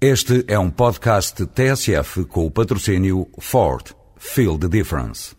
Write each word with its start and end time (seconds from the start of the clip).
Este 0.00 0.44
é 0.46 0.56
um 0.56 0.70
podcast 0.70 1.44
TSF 1.44 2.24
com 2.26 2.46
o 2.46 2.50
patrocínio 2.52 3.26
Ford. 3.40 3.84
Feel 4.16 4.56
the 4.56 4.68
difference. 4.68 5.34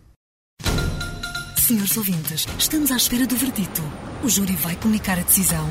Senhores 1.57 1.95
ouvintes, 1.95 2.45
estamos 2.57 2.91
à 2.91 2.97
espera 2.97 3.25
do 3.25 3.37
verdito. 3.37 3.81
O 4.21 4.27
júri 4.27 4.57
vai 4.57 4.75
comunicar 4.75 5.17
a 5.17 5.21
decisão? 5.21 5.65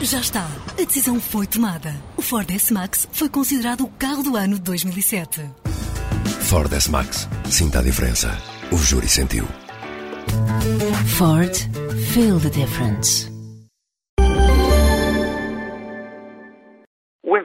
Já 0.00 0.20
está. 0.20 0.48
A 0.80 0.84
decisão 0.84 1.18
foi 1.18 1.48
tomada. 1.48 1.92
O 2.16 2.22
Ford 2.22 2.48
S-Max 2.48 3.08
foi 3.10 3.28
considerado 3.28 3.82
o 3.82 3.88
carro 3.88 4.22
do 4.22 4.36
ano 4.36 4.54
de 4.54 4.62
2007. 4.62 5.40
Ford 6.42 6.72
S-Max. 6.72 7.28
Sinta 7.50 7.80
a 7.80 7.82
diferença. 7.82 8.30
O 8.70 8.76
júri 8.78 9.08
sentiu. 9.08 9.44
Ford. 11.16 11.52
Feel 12.14 12.38
the 12.38 12.50
difference. 12.50 13.35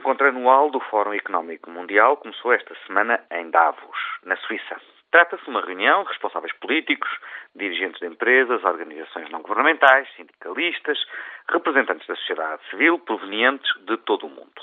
Encontro 0.02 0.26
anual 0.26 0.68
do 0.68 0.80
Fórum 0.80 1.14
Económico 1.14 1.70
Mundial 1.70 2.16
começou 2.16 2.52
esta 2.52 2.74
semana 2.88 3.24
em 3.30 3.48
Davos, 3.50 3.96
na 4.24 4.34
Suíça. 4.38 4.76
Trata-se 5.12 5.44
de 5.44 5.50
uma 5.50 5.60
reunião 5.60 6.02
de 6.02 6.08
responsáveis 6.08 6.52
políticos, 6.54 7.08
dirigentes 7.54 8.00
de 8.00 8.08
empresas, 8.08 8.64
organizações 8.64 9.30
não 9.30 9.42
governamentais, 9.42 10.08
sindicalistas, 10.16 10.98
representantes 11.48 12.04
da 12.08 12.16
sociedade 12.16 12.60
civil 12.68 12.98
provenientes 12.98 13.70
de 13.86 13.96
todo 13.98 14.26
o 14.26 14.28
mundo. 14.28 14.60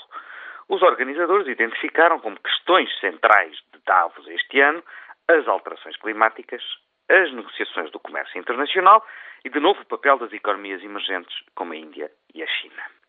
Os 0.68 0.82
organizadores 0.82 1.48
identificaram 1.48 2.20
como 2.20 2.38
questões 2.38 2.90
centrais 3.00 3.56
de 3.72 3.80
Davos 3.86 4.28
este 4.28 4.60
ano 4.60 4.84
as 5.26 5.48
alterações 5.48 5.96
climáticas, 5.96 6.62
as 7.08 7.32
negociações 7.32 7.90
do 7.92 7.98
comércio 7.98 8.38
internacional 8.38 9.02
e, 9.42 9.48
de 9.48 9.58
novo, 9.58 9.80
o 9.80 9.86
papel 9.86 10.18
das 10.18 10.34
economias 10.34 10.82
emergentes 10.82 11.34
como 11.54 11.72
a 11.72 11.76
Índia 11.76 12.10
e 12.34 12.42
a 12.42 12.46
China. 12.46 12.99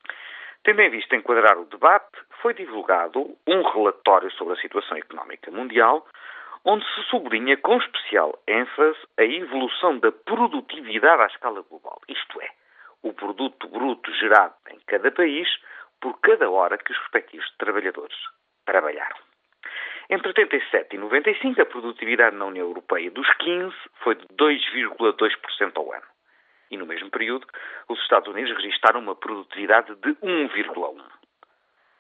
Tendo 0.64 0.80
em 0.82 0.92
vista 0.92 1.16
enquadrar 1.16 1.58
o 1.58 1.66
debate, 1.66 2.20
foi 2.42 2.54
divulgado 2.54 3.36
um 3.48 3.64
relatório 3.64 4.32
sobre 4.34 4.54
a 4.54 4.62
situação 4.62 4.96
económica 4.96 5.50
mundial, 5.50 6.08
onde 6.64 6.86
se 6.94 7.02
sublinha 7.10 7.58
com 7.58 7.78
especial 7.78 8.38
ênfase 8.48 9.00
a 9.18 9.24
evolução 9.24 9.98
da 9.98 10.12
produtividade 10.12 11.24
à 11.24 11.26
escala 11.26 11.64
global, 11.68 12.00
isto 12.08 12.40
é, 12.42 12.50
o 13.02 13.12
produto 13.12 13.68
bruto 13.70 14.14
gerado 14.14 14.54
em 14.70 14.80
cada 14.86 15.12
país 15.12 15.50
por 16.00 16.20
cada 16.20 16.48
hora 16.48 16.78
que 16.78 16.92
os 16.92 16.98
respectivos 17.00 17.50
trabalhadores 17.58 18.18
trabalharam. 18.64 19.18
Entre 20.12 20.28
87 20.28 20.96
e 20.96 21.00
95, 21.00 21.60
a 21.60 21.66
produtividade 21.66 22.36
na 22.36 22.46
União 22.46 22.68
Europeia 22.68 23.10
dos 23.10 23.28
15 23.38 23.76
foi 24.04 24.14
de 24.14 24.28
2,2% 24.28 25.72
ao 25.78 25.92
ano 25.92 26.12
e 26.72 26.78
no 26.78 26.86
mesmo 26.86 27.12
período 27.12 27.46
os 27.88 28.00
Estados 28.02 28.30
Unidos 28.30 28.56
registraram 28.56 29.02
uma 29.02 29.16
produtividade 29.16 29.94
de 29.96 30.14
1,1. 30.16 31.04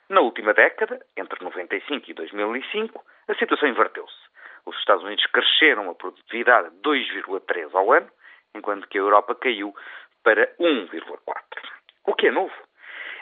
Na 0.09 0.21
última 0.21 0.53
década, 0.53 0.99
entre 1.15 1.43
95 1.43 2.09
e 2.09 2.13
2005, 2.13 3.05
a 3.27 3.35
situação 3.35 3.69
inverteu-se. 3.69 4.31
Os 4.65 4.77
Estados 4.77 5.03
Unidos 5.03 5.25
cresceram 5.27 5.89
a 5.89 5.95
produtividade 5.95 6.69
de 6.69 6.81
2,3 6.81 7.73
ao 7.73 7.93
ano, 7.93 8.09
enquanto 8.53 8.87
que 8.87 8.97
a 8.97 9.01
Europa 9.01 9.35
caiu 9.35 9.73
para 10.23 10.47
1,4. 10.59 11.17
O 12.05 12.13
que 12.13 12.27
é 12.27 12.31
novo 12.31 12.53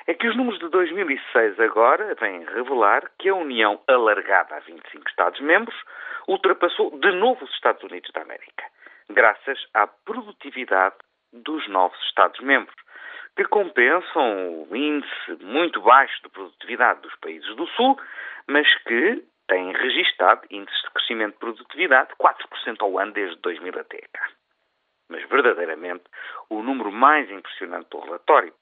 é 0.08 0.14
que 0.16 0.28
os 0.28 0.36
números 0.36 0.60
de 0.60 0.68
2006 0.70 1.60
agora 1.60 2.16
vêm 2.16 2.44
revelar 2.46 3.12
que 3.20 3.30
a 3.30 3.36
União, 3.36 3.80
alargada 3.88 4.56
a 4.56 4.60
25 4.60 5.08
Estados-membros, 5.08 5.78
ultrapassou 6.28 6.98
de 6.98 7.12
novo 7.12 7.46
os 7.46 7.52
Estados 7.52 7.84
Unidos 7.84 8.10
da 8.12 8.24
América, 8.24 8.66
graças 9.10 9.60
à 9.76 9.86
produtividade 9.86 10.96
dos 11.32 11.68
novos 11.68 11.98
Estados-membros, 12.06 12.76
que 13.36 13.46
compensam 13.46 14.66
o 14.70 14.76
índice 14.76 15.44
muito 15.44 15.82
baixo 15.82 16.22
de 16.24 16.30
produtividade 16.30 17.02
dos 17.02 17.16
países 17.16 17.56
do 17.56 17.68
Sul, 17.68 18.00
mas 18.48 18.68
que 18.84 19.24
têm 19.48 19.72
registado 19.72 20.46
índices 20.50 20.82
de 20.82 20.92
crescimento 20.92 21.34
de 21.34 21.40
produtividade 21.40 22.10
de 22.10 22.16
4% 22.16 22.78
ao 22.82 23.00
ano 23.00 23.14
desde 23.14 23.36
2000 23.42 23.80
até 23.80 24.02
cá. 24.14 24.30
Mas, 25.10 25.28
verdadeiramente, 25.28 26.04
o 26.50 26.62
número 26.62 26.92
mais 26.92 27.30
impressionante 27.32 27.90
do 27.90 28.00
relatório 28.00 28.54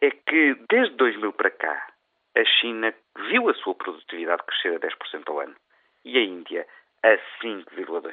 é 0.00 0.10
que, 0.10 0.54
desde 0.68 0.94
2000 0.96 1.32
para 1.32 1.50
cá, 1.50 1.86
a 2.36 2.44
China 2.44 2.92
viu 3.28 3.48
a 3.48 3.54
sua 3.54 3.74
produtividade 3.74 4.42
crescer 4.42 4.76
a 4.76 4.80
10% 4.80 5.22
ao 5.28 5.40
ano 5.40 5.56
e 6.04 6.18
a 6.18 6.20
Índia 6.20 6.66
a 7.02 7.16
5,2%. 7.42 8.12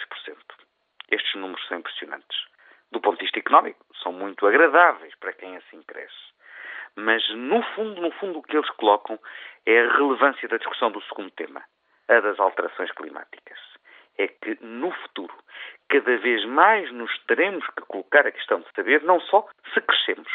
Estes 1.12 1.36
números 1.36 1.68
são 1.68 1.80
impressionantes 1.80 2.53
do 2.94 3.02
ponto 3.02 3.18
de 3.18 3.24
vista 3.24 3.40
económico, 3.40 3.84
são 4.02 4.14
muito 4.14 4.46
agradáveis 4.46 5.14
para 5.16 5.34
quem 5.34 5.58
assim 5.58 5.82
cresce. 5.82 6.34
Mas, 6.96 7.28
no 7.36 7.62
fundo, 7.74 8.00
no 8.00 8.12
fundo, 8.12 8.40
o 8.40 8.44
que 8.44 8.56
eles 8.56 8.70
colocam 8.72 9.20
é 9.66 9.82
a 9.82 9.98
relevância 9.98 10.48
da 10.48 10.58
discussão 10.58 10.92
do 10.92 11.02
segundo 11.02 11.32
tema, 11.32 11.64
a 12.08 12.20
das 12.20 12.40
alterações 12.40 12.92
climáticas. 12.92 13.58
É 14.18 14.28
que, 14.28 14.60
no 14.62 14.92
futuro, 14.92 15.34
cada 15.90 16.18
vez 16.18 16.46
mais 16.46 16.92
nos 16.92 17.12
teremos 17.26 17.66
que 17.66 17.82
colocar 17.82 18.28
a 18.28 18.32
questão 18.32 18.60
de 18.60 18.72
saber 18.76 19.02
não 19.02 19.20
só 19.22 19.48
se 19.74 19.82
crescemos, 19.82 20.32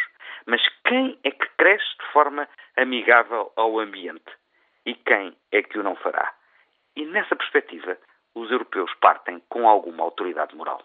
mas 0.47 0.61
quem 0.85 1.17
é 1.23 1.31
que 1.31 1.49
cresce 1.57 1.97
de 2.01 2.13
forma 2.13 2.49
amigável 2.77 3.53
ao 3.55 3.79
ambiente 3.79 4.33
e 4.85 4.95
quem 4.97 5.37
é 5.53 5.63
que 5.63 5.79
o 5.79 5.85
não 5.85 5.95
fará. 5.95 6.35
E 6.97 7.07
nessa 7.07 7.37
perspectiva, 7.37 7.97
os 8.35 8.51
europeus 8.51 8.93
partem 9.01 9.41
com 9.49 9.69
alguma 9.69 10.03
autoridade 10.03 10.57
moral. 10.57 10.83